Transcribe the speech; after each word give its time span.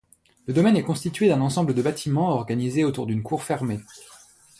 Le 0.47 0.53
domaine 0.55 0.77
est 0.77 0.81
constitué 0.83 1.27
d'un 1.27 1.41
ensemble 1.41 1.75
de 1.75 1.81
bâtiments 1.83 2.29
organisé 2.29 2.83
autour 2.83 3.05
d'une 3.05 3.21
cour 3.21 3.43
fermée. 3.43 3.79